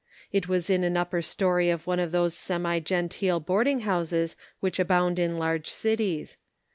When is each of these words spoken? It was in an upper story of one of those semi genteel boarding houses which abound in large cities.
It 0.31 0.47
was 0.47 0.67
in 0.67 0.83
an 0.83 0.97
upper 0.97 1.21
story 1.21 1.69
of 1.69 1.85
one 1.85 1.99
of 1.99 2.11
those 2.11 2.33
semi 2.33 2.79
genteel 2.79 3.39
boarding 3.39 3.81
houses 3.81 4.35
which 4.59 4.79
abound 4.79 5.19
in 5.19 5.37
large 5.37 5.69
cities. 5.69 6.37